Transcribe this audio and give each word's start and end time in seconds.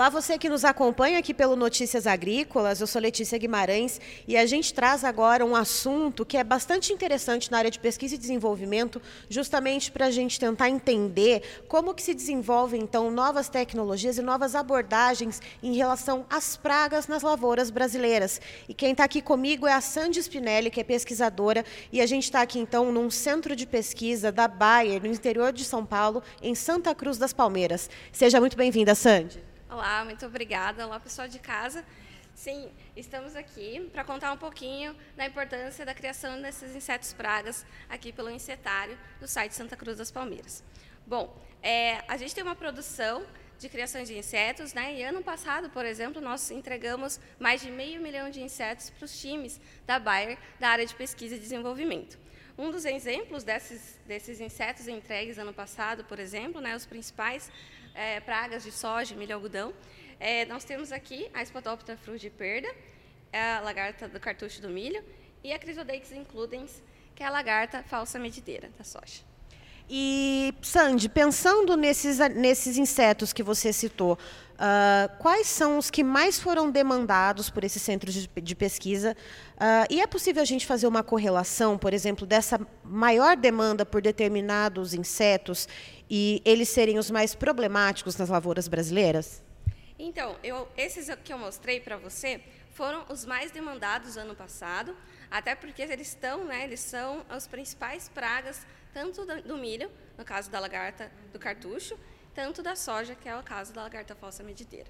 Olá, 0.00 0.08
você 0.08 0.38
que 0.38 0.48
nos 0.48 0.64
acompanha 0.64 1.18
aqui 1.18 1.34
pelo 1.34 1.54
Notícias 1.54 2.06
Agrícolas. 2.06 2.80
Eu 2.80 2.86
sou 2.86 3.02
Letícia 3.02 3.36
Guimarães 3.36 4.00
e 4.26 4.34
a 4.34 4.46
gente 4.46 4.72
traz 4.72 5.04
agora 5.04 5.44
um 5.44 5.54
assunto 5.54 6.24
que 6.24 6.38
é 6.38 6.42
bastante 6.42 6.90
interessante 6.90 7.50
na 7.50 7.58
área 7.58 7.70
de 7.70 7.78
pesquisa 7.78 8.14
e 8.14 8.18
desenvolvimento, 8.18 8.98
justamente 9.28 9.92
para 9.92 10.06
a 10.06 10.10
gente 10.10 10.40
tentar 10.40 10.70
entender 10.70 11.42
como 11.68 11.92
que 11.92 12.02
se 12.02 12.14
desenvolvem 12.14 12.80
então 12.80 13.10
novas 13.10 13.50
tecnologias 13.50 14.16
e 14.16 14.22
novas 14.22 14.54
abordagens 14.54 15.42
em 15.62 15.74
relação 15.74 16.24
às 16.30 16.56
pragas 16.56 17.06
nas 17.06 17.22
lavouras 17.22 17.68
brasileiras. 17.68 18.40
E 18.70 18.72
quem 18.72 18.92
está 18.92 19.04
aqui 19.04 19.20
comigo 19.20 19.66
é 19.66 19.74
a 19.74 19.82
Sandy 19.82 20.22
Spinelli, 20.22 20.70
que 20.70 20.80
é 20.80 20.84
pesquisadora, 20.84 21.62
e 21.92 22.00
a 22.00 22.06
gente 22.06 22.24
está 22.24 22.40
aqui 22.40 22.58
então 22.58 22.90
num 22.90 23.10
centro 23.10 23.54
de 23.54 23.66
pesquisa 23.66 24.32
da 24.32 24.48
Bayer, 24.48 25.02
no 25.02 25.08
interior 25.08 25.52
de 25.52 25.62
São 25.62 25.84
Paulo, 25.84 26.22
em 26.42 26.54
Santa 26.54 26.94
Cruz 26.94 27.18
das 27.18 27.34
Palmeiras. 27.34 27.90
Seja 28.10 28.40
muito 28.40 28.56
bem-vinda, 28.56 28.94
Sandy. 28.94 29.49
Olá, 29.70 30.04
muito 30.04 30.26
obrigada. 30.26 30.84
Olá, 30.84 30.98
pessoal 30.98 31.28
de 31.28 31.38
casa. 31.38 31.84
Sim, 32.34 32.72
estamos 32.96 33.36
aqui 33.36 33.88
para 33.92 34.02
contar 34.02 34.32
um 34.32 34.36
pouquinho 34.36 34.96
da 35.16 35.24
importância 35.24 35.86
da 35.86 35.94
criação 35.94 36.42
desses 36.42 36.74
insetos 36.74 37.12
pragas 37.12 37.64
aqui 37.88 38.12
pelo 38.12 38.30
insetário 38.30 38.98
do 39.20 39.28
site 39.28 39.54
Santa 39.54 39.76
Cruz 39.76 39.96
das 39.96 40.10
Palmeiras. 40.10 40.64
Bom, 41.06 41.40
é, 41.62 42.02
a 42.08 42.16
gente 42.16 42.34
tem 42.34 42.42
uma 42.42 42.56
produção 42.56 43.24
de 43.60 43.68
criação 43.68 44.02
de 44.02 44.18
insetos, 44.18 44.74
né? 44.74 44.96
E 44.96 45.04
ano 45.04 45.22
passado, 45.22 45.70
por 45.70 45.86
exemplo, 45.86 46.20
nós 46.20 46.50
entregamos 46.50 47.20
mais 47.38 47.60
de 47.60 47.70
meio 47.70 48.02
milhão 48.02 48.28
de 48.28 48.42
insetos 48.42 48.90
para 48.90 49.04
os 49.04 49.20
times 49.20 49.60
da 49.86 50.00
Bayer 50.00 50.36
da 50.58 50.68
área 50.68 50.84
de 50.84 50.96
pesquisa 50.96 51.36
e 51.36 51.38
desenvolvimento. 51.38 52.18
Um 52.60 52.70
dos 52.70 52.84
exemplos 52.84 53.42
desses, 53.42 53.98
desses 54.06 54.38
insetos 54.38 54.86
entregues 54.86 55.38
ano 55.38 55.50
passado, 55.50 56.04
por 56.04 56.18
exemplo, 56.18 56.60
né, 56.60 56.76
os 56.76 56.84
principais 56.84 57.50
é, 57.94 58.20
pragas 58.20 58.62
de 58.62 58.70
soja, 58.70 59.16
milho 59.16 59.30
e 59.30 59.32
algodão. 59.32 59.72
É, 60.20 60.44
nós 60.44 60.62
temos 60.62 60.92
aqui 60.92 61.30
a 61.32 61.42
Spotoptera 61.42 61.96
frugipperda, 61.96 62.68
a 63.32 63.60
lagarta 63.60 64.06
do 64.06 64.20
cartucho 64.20 64.60
do 64.60 64.68
milho, 64.68 65.02
e 65.42 65.54
a 65.54 65.58
Chrysodex 65.58 66.12
includens, 66.12 66.82
que 67.14 67.22
é 67.22 67.26
a 67.26 67.30
lagarta 67.30 67.82
falsa 67.82 68.18
medideira 68.18 68.68
da 68.76 68.84
soja. 68.84 69.29
E, 69.92 70.54
Sandy, 70.62 71.08
pensando 71.08 71.76
nesses, 71.76 72.18
nesses 72.36 72.78
insetos 72.78 73.32
que 73.32 73.42
você 73.42 73.72
citou, 73.72 74.12
uh, 74.12 75.16
quais 75.18 75.48
são 75.48 75.78
os 75.78 75.90
que 75.90 76.04
mais 76.04 76.38
foram 76.38 76.70
demandados 76.70 77.50
por 77.50 77.64
esses 77.64 77.82
centros 77.82 78.14
de, 78.14 78.30
de 78.40 78.54
pesquisa? 78.54 79.16
Uh, 79.56 79.90
e 79.90 80.00
é 80.00 80.06
possível 80.06 80.42
a 80.42 80.44
gente 80.44 80.64
fazer 80.64 80.86
uma 80.86 81.02
correlação, 81.02 81.76
por 81.76 81.92
exemplo, 81.92 82.24
dessa 82.24 82.64
maior 82.84 83.36
demanda 83.36 83.84
por 83.84 84.00
determinados 84.00 84.94
insetos 84.94 85.66
e 86.08 86.40
eles 86.44 86.68
serem 86.68 86.96
os 86.96 87.10
mais 87.10 87.34
problemáticos 87.34 88.16
nas 88.16 88.28
lavouras 88.28 88.68
brasileiras? 88.68 89.42
Então, 89.98 90.36
eu, 90.44 90.68
esses 90.76 91.08
que 91.24 91.32
eu 91.32 91.38
mostrei 91.38 91.80
para 91.80 91.96
você 91.96 92.40
foram 92.74 93.04
os 93.08 93.24
mais 93.24 93.50
demandados 93.50 94.16
ano 94.16 94.36
passado, 94.36 94.96
até 95.28 95.56
porque 95.56 95.82
eles 95.82 96.08
estão, 96.08 96.44
né, 96.44 96.62
eles 96.62 96.78
são 96.78 97.26
as 97.28 97.48
principais 97.48 98.08
pragas 98.08 98.64
tanto 98.92 99.24
do 99.24 99.56
milho, 99.56 99.90
no 100.16 100.24
caso 100.24 100.50
da 100.50 100.58
lagarta 100.58 101.10
do 101.32 101.38
cartucho, 101.38 101.98
tanto 102.34 102.62
da 102.62 102.76
soja, 102.76 103.14
que 103.14 103.28
é 103.28 103.36
o 103.36 103.42
caso 103.42 103.72
da 103.72 103.82
lagarta 103.82 104.14
falsa 104.14 104.42
medideira. 104.42 104.88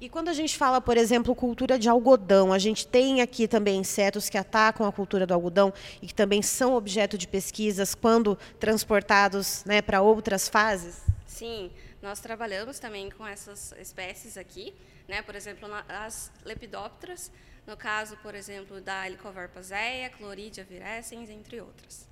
E 0.00 0.08
quando 0.08 0.28
a 0.28 0.32
gente 0.32 0.58
fala, 0.58 0.80
por 0.80 0.96
exemplo, 0.96 1.32
cultura 1.32 1.78
de 1.78 1.88
algodão, 1.88 2.52
a 2.52 2.58
gente 2.58 2.84
tem 2.84 3.20
aqui 3.20 3.46
também 3.46 3.78
insetos 3.78 4.28
que 4.28 4.36
atacam 4.36 4.84
a 4.84 4.90
cultura 4.90 5.24
do 5.24 5.32
algodão 5.32 5.72
e 6.02 6.08
que 6.08 6.14
também 6.14 6.42
são 6.42 6.74
objeto 6.74 7.16
de 7.16 7.28
pesquisas 7.28 7.94
quando 7.94 8.36
transportados 8.58 9.64
né, 9.64 9.80
para 9.80 10.02
outras 10.02 10.48
fases? 10.48 11.02
Sim, 11.24 11.70
nós 12.02 12.18
trabalhamos 12.18 12.80
também 12.80 13.10
com 13.12 13.24
essas 13.24 13.72
espécies 13.78 14.36
aqui, 14.36 14.74
né, 15.06 15.22
por 15.22 15.36
exemplo, 15.36 15.68
as 15.88 16.32
lepidópteras, 16.44 17.30
no 17.64 17.76
caso, 17.76 18.16
por 18.16 18.34
exemplo, 18.34 18.80
da 18.80 19.06
Helicoverpazeia, 19.06 20.10
Chloridia 20.10 20.64
virescens, 20.64 21.30
entre 21.30 21.60
outras. 21.60 22.08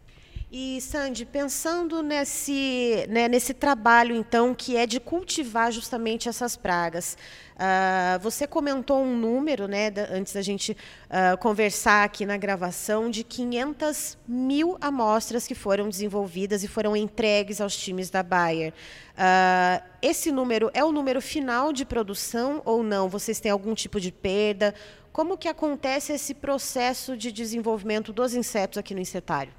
E, 0.53 0.81
Sandy, 0.81 1.25
pensando 1.25 2.03
nesse, 2.03 3.06
né, 3.09 3.28
nesse 3.28 3.55
trabalho, 3.55 4.16
então, 4.16 4.53
que 4.53 4.77
é 4.77 4.84
de 4.84 4.99
cultivar 4.99 5.71
justamente 5.71 6.28
essas 6.28 6.56
pragas, 6.56 7.16
uh, 7.55 8.19
você 8.19 8.49
comentou 8.49 9.00
um 9.00 9.16
número, 9.16 9.69
né, 9.69 9.93
da, 9.93 10.09
antes 10.10 10.33
da 10.33 10.43
gente 10.43 10.72
uh, 10.72 11.39
conversar 11.39 12.03
aqui 12.03 12.27
na 12.27 12.37
gravação, 12.37 13.09
de 13.09 13.22
500 13.22 14.19
mil 14.27 14.77
amostras 14.81 15.47
que 15.47 15.55
foram 15.55 15.89
desenvolvidas 15.89 16.65
e 16.65 16.66
foram 16.66 16.97
entregues 16.97 17.60
aos 17.60 17.77
times 17.77 18.10
da 18.10 18.25
Bayer. 18.25 18.72
Uh, 19.12 19.84
esse 20.03 20.33
número 20.33 20.69
é 20.75 20.83
o 20.83 20.91
número 20.91 21.22
final 21.22 21.72
de 21.72 21.84
produção 21.84 22.60
ou 22.65 22.83
não? 22.83 23.09
Vocês 23.09 23.39
têm 23.39 23.53
algum 23.53 23.72
tipo 23.72 24.00
de 24.00 24.10
perda? 24.10 24.75
Como 25.12 25.39
que 25.39 25.47
acontece 25.47 26.12
esse 26.12 26.34
processo 26.34 27.16
de 27.16 27.31
desenvolvimento 27.31 28.12
dos 28.12 28.34
insetos 28.34 28.78
aqui 28.78 28.97
no 28.97 29.00
insetário? 29.00 29.53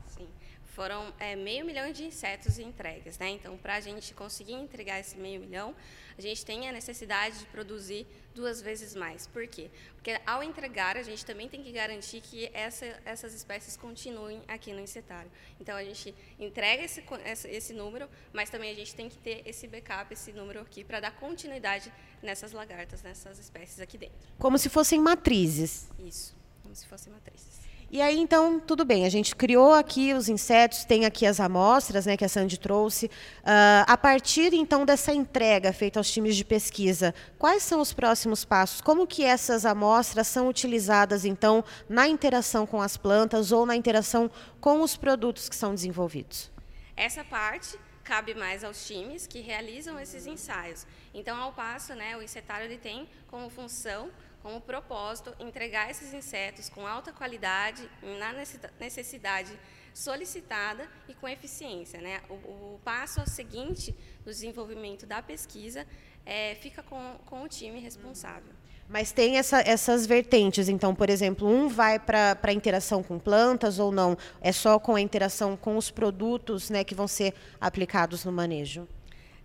Foram 0.81 1.13
é, 1.19 1.35
meio 1.35 1.63
milhão 1.63 1.91
de 1.91 2.03
insetos 2.03 2.57
entregues. 2.57 3.15
Né? 3.19 3.29
Então, 3.29 3.55
para 3.55 3.75
a 3.75 3.79
gente 3.79 4.15
conseguir 4.15 4.53
entregar 4.53 4.99
esse 4.99 5.15
meio 5.15 5.39
milhão, 5.39 5.75
a 6.17 6.21
gente 6.21 6.43
tem 6.43 6.67
a 6.67 6.71
necessidade 6.71 7.37
de 7.37 7.45
produzir 7.45 8.07
duas 8.33 8.63
vezes 8.63 8.95
mais. 8.95 9.27
Por 9.27 9.45
quê? 9.45 9.69
Porque 9.93 10.19
ao 10.25 10.41
entregar, 10.41 10.97
a 10.97 11.03
gente 11.03 11.23
também 11.23 11.47
tem 11.47 11.61
que 11.61 11.71
garantir 11.71 12.19
que 12.19 12.49
essa, 12.51 12.99
essas 13.05 13.35
espécies 13.35 13.77
continuem 13.77 14.41
aqui 14.47 14.73
no 14.73 14.79
insetário. 14.79 15.31
Então, 15.59 15.77
a 15.77 15.83
gente 15.83 16.15
entrega 16.39 16.83
esse, 16.83 17.03
esse 17.47 17.73
número, 17.73 18.09
mas 18.33 18.49
também 18.49 18.71
a 18.71 18.75
gente 18.75 18.95
tem 18.95 19.07
que 19.07 19.19
ter 19.19 19.43
esse 19.45 19.67
backup, 19.67 20.11
esse 20.11 20.33
número 20.33 20.61
aqui, 20.61 20.83
para 20.83 20.99
dar 20.99 21.11
continuidade 21.11 21.93
nessas 22.23 22.53
lagartas, 22.53 23.03
nessas 23.03 23.37
espécies 23.37 23.79
aqui 23.79 23.99
dentro. 23.99 24.17
Como 24.39 24.57
se 24.57 24.67
fossem 24.67 24.99
matrizes. 24.99 25.87
Isso, 25.99 26.35
como 26.63 26.75
se 26.75 26.87
fossem 26.87 27.13
matrizes. 27.13 27.70
E 27.93 28.01
aí, 28.01 28.17
então, 28.17 28.57
tudo 28.57 28.85
bem, 28.85 29.05
a 29.05 29.09
gente 29.09 29.35
criou 29.35 29.73
aqui 29.73 30.13
os 30.13 30.29
insetos, 30.29 30.85
tem 30.85 31.03
aqui 31.03 31.25
as 31.25 31.41
amostras 31.41 32.05
né, 32.05 32.15
que 32.15 32.23
a 32.23 32.29
Sandy 32.29 32.57
trouxe. 32.57 33.07
Uh, 33.07 33.83
a 33.85 33.97
partir, 33.97 34.53
então, 34.53 34.85
dessa 34.85 35.13
entrega 35.13 35.73
feita 35.73 35.99
aos 35.99 36.09
times 36.09 36.37
de 36.37 36.45
pesquisa, 36.45 37.13
quais 37.37 37.63
são 37.63 37.81
os 37.81 37.91
próximos 37.91 38.45
passos? 38.45 38.79
Como 38.79 39.05
que 39.05 39.25
essas 39.25 39.65
amostras 39.65 40.27
são 40.27 40.47
utilizadas, 40.47 41.25
então, 41.25 41.65
na 41.89 42.07
interação 42.07 42.65
com 42.65 42.81
as 42.81 42.95
plantas 42.95 43.51
ou 43.51 43.65
na 43.65 43.75
interação 43.75 44.31
com 44.61 44.81
os 44.81 44.95
produtos 44.95 45.49
que 45.49 45.55
são 45.57 45.75
desenvolvidos? 45.75 46.49
Essa 46.95 47.25
parte 47.25 47.77
cabe 48.05 48.33
mais 48.33 48.63
aos 48.63 48.87
times 48.87 49.27
que 49.27 49.41
realizam 49.41 49.99
esses 49.99 50.25
ensaios. 50.25 50.87
Então, 51.13 51.35
ao 51.41 51.51
passo, 51.51 51.93
né, 51.93 52.15
o 52.15 52.21
insetário 52.21 52.67
ele 52.67 52.77
tem 52.77 53.09
como 53.27 53.49
função 53.49 54.09
como 54.41 54.59
propósito 54.61 55.33
entregar 55.39 55.89
esses 55.89 56.13
insetos 56.13 56.69
com 56.69 56.85
alta 56.85 57.11
qualidade, 57.11 57.89
na 58.19 58.33
necessidade 58.79 59.51
solicitada 59.93 60.89
e 61.07 61.13
com 61.13 61.27
eficiência. 61.27 62.01
Né? 62.01 62.21
O, 62.29 62.33
o 62.33 62.79
passo 62.83 63.21
seguinte 63.29 63.95
do 64.23 64.31
desenvolvimento 64.31 65.05
da 65.05 65.21
pesquisa 65.21 65.85
é, 66.25 66.55
fica 66.55 66.81
com, 66.83 67.17
com 67.25 67.43
o 67.43 67.47
time 67.47 67.79
responsável. 67.79 68.53
Mas 68.87 69.13
tem 69.13 69.37
essa, 69.37 69.61
essas 69.61 70.05
vertentes, 70.05 70.67
então, 70.67 70.93
por 70.93 71.09
exemplo, 71.09 71.47
um 71.47 71.69
vai 71.69 71.97
para 71.97 72.37
a 72.41 72.53
interação 72.53 73.01
com 73.01 73.17
plantas 73.17 73.79
ou 73.79 73.89
não? 73.89 74.17
É 74.41 74.51
só 74.51 74.77
com 74.79 74.95
a 74.95 75.01
interação 75.01 75.55
com 75.55 75.77
os 75.77 75.89
produtos 75.89 76.69
né, 76.69 76.83
que 76.83 76.93
vão 76.93 77.07
ser 77.07 77.33
aplicados 77.59 78.25
no 78.25 78.33
manejo? 78.33 78.85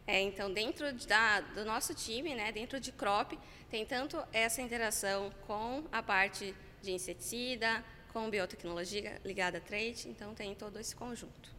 É, 0.07 0.21
então, 0.21 0.53
dentro 0.53 0.93
da, 1.07 1.41
do 1.41 1.65
nosso 1.65 1.95
time, 1.95 2.35
né, 2.35 2.53
dentro 2.53 2.79
de 2.79 2.93
CROP, 2.93 3.37
tem 3.69 3.85
tanto 3.85 4.23
essa 4.33 4.63
interação 4.63 5.33
com 5.47 5.85
a 5.91 6.03
parte 6.03 6.55
de 6.81 6.93
inseticida, 6.93 7.85
com 8.13 8.31
biotecnologia 8.31 9.21
ligada 9.25 9.59
a 9.59 9.61
trade, 9.61 10.09
então 10.09 10.35
tem 10.35 10.55
todo 10.55 10.79
esse 10.79 10.95
conjunto. 10.95 11.56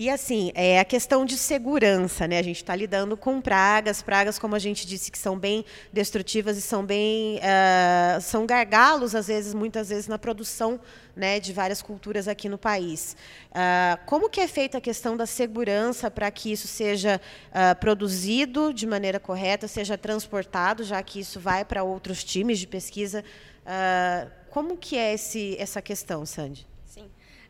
E 0.00 0.08
assim, 0.08 0.50
é 0.54 0.80
a 0.80 0.84
questão 0.86 1.26
de 1.26 1.36
segurança, 1.36 2.26
né? 2.26 2.38
A 2.38 2.42
gente 2.42 2.56
está 2.56 2.74
lidando 2.74 3.18
com 3.18 3.38
pragas, 3.38 4.00
pragas, 4.00 4.38
como 4.38 4.56
a 4.56 4.58
gente 4.58 4.86
disse, 4.86 5.12
que 5.12 5.18
são 5.18 5.38
bem 5.38 5.62
destrutivas 5.92 6.56
e 6.56 6.62
são 6.62 6.82
bem. 6.86 7.36
Uh, 7.36 8.18
são 8.22 8.46
gargalos, 8.46 9.14
às 9.14 9.26
vezes, 9.26 9.52
muitas 9.52 9.90
vezes, 9.90 10.08
na 10.08 10.18
produção 10.18 10.80
né, 11.14 11.38
de 11.38 11.52
várias 11.52 11.82
culturas 11.82 12.28
aqui 12.28 12.48
no 12.48 12.56
país. 12.56 13.14
Uh, 13.50 14.02
como 14.06 14.30
que 14.30 14.40
é 14.40 14.48
feita 14.48 14.78
a 14.78 14.80
questão 14.80 15.18
da 15.18 15.26
segurança 15.26 16.10
para 16.10 16.30
que 16.30 16.50
isso 16.50 16.66
seja 16.66 17.20
uh, 17.50 17.78
produzido 17.78 18.72
de 18.72 18.86
maneira 18.86 19.20
correta, 19.20 19.68
seja 19.68 19.98
transportado, 19.98 20.82
já 20.82 21.02
que 21.02 21.20
isso 21.20 21.38
vai 21.38 21.62
para 21.62 21.82
outros 21.82 22.24
times 22.24 22.58
de 22.58 22.66
pesquisa? 22.66 23.22
como 24.48 24.76
que 24.76 24.96
é 24.96 25.14
esse, 25.14 25.54
essa 25.60 25.80
questão, 25.80 26.26
Sandy? 26.26 26.66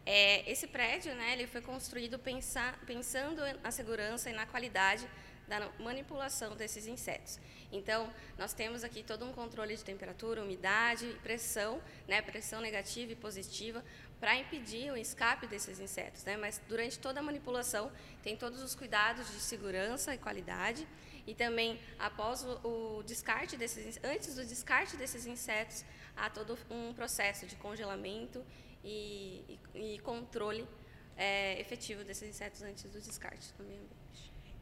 É, 0.06 0.50
esse 0.50 0.66
prédio, 0.66 1.14
né, 1.14 1.34
ele 1.34 1.46
foi 1.46 1.60
construído 1.60 2.18
pensar, 2.18 2.78
pensando 2.86 3.42
na 3.62 3.70
segurança 3.70 4.30
e 4.30 4.32
na 4.32 4.46
qualidade 4.46 5.06
da 5.46 5.68
manipulação 5.80 6.56
desses 6.56 6.86
insetos. 6.86 7.38
Então, 7.72 8.12
nós 8.38 8.52
temos 8.52 8.84
aqui 8.84 9.02
todo 9.02 9.24
um 9.24 9.32
controle 9.32 9.76
de 9.76 9.84
temperatura, 9.84 10.42
umidade, 10.42 11.06
pressão, 11.22 11.82
né, 12.06 12.22
pressão 12.22 12.60
negativa 12.60 13.12
e 13.12 13.16
positiva, 13.16 13.84
para 14.20 14.36
impedir 14.36 14.92
o 14.92 14.96
escape 14.96 15.46
desses 15.46 15.80
insetos. 15.80 16.24
Né? 16.24 16.36
Mas 16.36 16.60
durante 16.68 16.98
toda 16.98 17.20
a 17.20 17.22
manipulação 17.22 17.90
tem 18.22 18.36
todos 18.36 18.62
os 18.62 18.74
cuidados 18.74 19.28
de 19.28 19.40
segurança 19.40 20.14
e 20.14 20.18
qualidade. 20.18 20.86
E 21.26 21.34
também 21.34 21.80
após 21.98 22.44
o, 22.44 22.98
o 22.98 23.02
descarte 23.02 23.56
desses, 23.56 23.98
antes 24.04 24.34
do 24.34 24.44
descarte 24.44 24.96
desses 24.96 25.26
insetos, 25.26 25.84
há 26.16 26.28
todo 26.30 26.58
um 26.70 26.92
processo 26.92 27.46
de 27.46 27.56
congelamento 27.56 28.44
e, 28.84 29.58
e, 29.74 29.94
e 29.94 29.98
controle 30.00 30.66
é, 31.16 31.60
efetivo 31.60 32.04
desses 32.04 32.28
insetos 32.28 32.62
antes 32.62 32.84
do 32.84 33.00
descarte 33.00 33.48
no 33.58 33.64
meio 33.64 33.80
ambiente. 33.80 34.00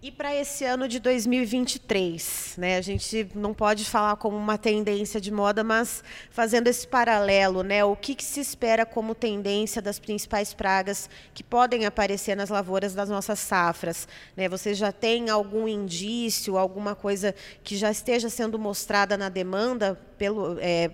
E 0.01 0.13
para 0.13 0.33
esse 0.33 0.65
ano 0.65 0.87
de 0.87 1.01
2023, 1.01 2.55
né? 2.57 2.77
A 2.77 2.81
gente 2.81 3.29
não 3.35 3.53
pode 3.53 3.85
falar 3.85 4.15
como 4.15 4.37
uma 4.37 4.57
tendência 4.57 5.21
de 5.21 5.33
moda, 5.33 5.65
mas 5.65 6.05
fazendo 6.31 6.69
esse 6.69 6.87
paralelo, 6.87 7.65
né? 7.65 7.85
O 7.85 7.97
que, 7.97 8.15
que, 8.15 8.25
se 8.25 8.39
espera 8.39 8.87
como 8.87 9.13
tendência 9.13 9.83
das 9.83 9.99
principais 9.99 10.55
pragas 10.55 11.11
que 11.35 11.43
podem 11.43 11.85
aparecer 11.85 12.37
nas 12.37 12.49
lavouras 12.49 12.95
das 12.95 13.09
nossas 13.09 13.41
safras? 13.41 14.07
Né? 14.37 14.49
Você 14.49 14.73
já 14.73 14.93
tem 14.93 15.31
algum 15.31 15.67
indício, 15.67 16.57
alguma 16.57 16.95
coisa 16.95 17.35
que 17.65 17.77
já 17.77 17.91
esteja 17.91 18.31
sendo 18.31 18.57
mostrada 18.57 19.17
na 19.17 19.29
demanda 19.29 20.01
pelo 20.17 20.59
é, 20.61 20.93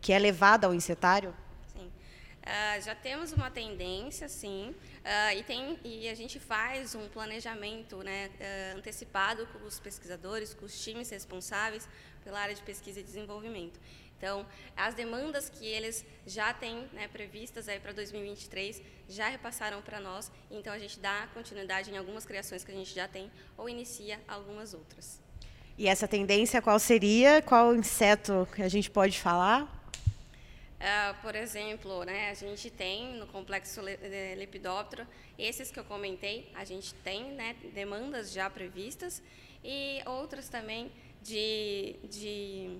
que 0.00 0.12
é 0.12 0.18
levada 0.20 0.68
ao 0.68 0.74
insetário? 0.74 1.34
Uh, 2.46 2.80
já 2.80 2.94
temos 2.94 3.32
uma 3.32 3.50
tendência, 3.50 4.28
sim, 4.28 4.70
uh, 4.70 5.36
e, 5.36 5.42
tem, 5.42 5.80
e 5.82 6.08
a 6.08 6.14
gente 6.14 6.38
faz 6.38 6.94
um 6.94 7.08
planejamento 7.08 7.96
né, 8.04 8.30
uh, 8.30 8.78
antecipado 8.78 9.48
com 9.48 9.66
os 9.66 9.80
pesquisadores, 9.80 10.54
com 10.54 10.64
os 10.64 10.80
times 10.80 11.10
responsáveis 11.10 11.88
pela 12.22 12.38
área 12.38 12.54
de 12.54 12.62
pesquisa 12.62 13.00
e 13.00 13.02
desenvolvimento. 13.02 13.80
Então, 14.16 14.46
as 14.76 14.94
demandas 14.94 15.50
que 15.50 15.66
eles 15.66 16.04
já 16.24 16.54
têm 16.54 16.88
né, 16.92 17.08
previstas 17.08 17.66
para 17.82 17.92
2023 17.92 18.80
já 19.08 19.28
repassaram 19.28 19.82
para 19.82 19.98
nós, 19.98 20.30
então 20.48 20.72
a 20.72 20.78
gente 20.78 21.00
dá 21.00 21.26
continuidade 21.34 21.90
em 21.90 21.96
algumas 21.96 22.24
criações 22.24 22.62
que 22.62 22.70
a 22.70 22.74
gente 22.74 22.94
já 22.94 23.08
tem 23.08 23.28
ou 23.58 23.68
inicia 23.68 24.20
algumas 24.28 24.72
outras. 24.72 25.20
E 25.76 25.88
essa 25.88 26.06
tendência 26.06 26.62
qual 26.62 26.78
seria? 26.78 27.42
Qual 27.42 27.74
inseto 27.74 28.48
que 28.54 28.62
a 28.62 28.68
gente 28.68 28.88
pode 28.88 29.20
falar? 29.20 29.85
Uh, 30.76 31.22
por 31.22 31.34
exemplo, 31.34 32.04
né, 32.04 32.28
a 32.28 32.34
gente 32.34 32.70
tem 32.70 33.14
no 33.14 33.26
complexo 33.26 33.80
Lepidóptero, 33.80 35.06
esses 35.38 35.70
que 35.70 35.80
eu 35.80 35.84
comentei, 35.84 36.52
a 36.54 36.66
gente 36.66 36.92
tem 36.96 37.32
né, 37.32 37.56
demandas 37.72 38.30
já 38.30 38.50
previstas 38.50 39.22
e 39.64 40.02
outras 40.04 40.50
também 40.50 40.92
de, 41.22 41.96
de, 42.04 42.78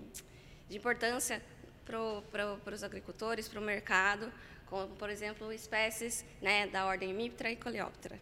de 0.68 0.76
importância 0.76 1.42
para 1.86 2.74
os 2.74 2.84
agricultores, 2.84 3.48
para 3.48 3.60
o 3.60 3.62
mercado, 3.62 4.30
como, 4.66 4.94
por 4.96 5.08
exemplo, 5.08 5.50
espécies 5.50 6.24
né, 6.42 6.66
da 6.66 6.84
ordem 6.84 7.14
Miptra 7.14 7.50
e 7.50 7.56
Coleóptera. 7.56 8.20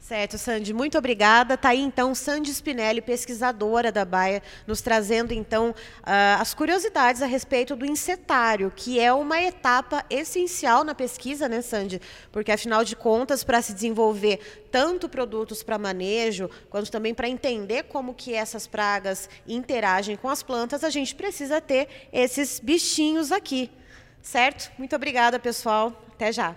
Certo, 0.00 0.38
Sandy, 0.38 0.72
muito 0.72 0.96
obrigada. 0.96 1.54
Está 1.54 1.70
aí, 1.70 1.80
então, 1.80 2.14
Sandy 2.14 2.50
Spinelli, 2.50 3.00
pesquisadora 3.00 3.92
da 3.92 4.04
Baia, 4.04 4.42
nos 4.66 4.80
trazendo, 4.80 5.34
então, 5.34 5.70
uh, 5.70 6.40
as 6.40 6.54
curiosidades 6.54 7.20
a 7.20 7.26
respeito 7.26 7.76
do 7.76 7.84
insetário, 7.84 8.72
que 8.74 8.98
é 8.98 9.12
uma 9.12 9.40
etapa 9.40 10.04
essencial 10.08 10.82
na 10.82 10.94
pesquisa, 10.94 11.48
né, 11.48 11.60
Sandy? 11.60 12.00
Porque, 12.32 12.50
afinal 12.52 12.84
de 12.84 12.96
contas, 12.96 13.44
para 13.44 13.60
se 13.60 13.74
desenvolver 13.74 14.68
tanto 14.70 15.08
produtos 15.08 15.62
para 15.62 15.78
manejo, 15.78 16.48
quanto 16.70 16.90
também 16.90 17.12
para 17.12 17.28
entender 17.28 17.84
como 17.84 18.14
que 18.14 18.32
essas 18.32 18.66
pragas 18.66 19.28
interagem 19.46 20.16
com 20.16 20.30
as 20.30 20.42
plantas, 20.42 20.84
a 20.84 20.90
gente 20.90 21.14
precisa 21.14 21.60
ter 21.60 21.88
esses 22.12 22.60
bichinhos 22.60 23.32
aqui, 23.32 23.70
certo? 24.22 24.70
Muito 24.78 24.94
obrigada, 24.96 25.38
pessoal. 25.38 25.92
Até 26.14 26.32
já. 26.32 26.56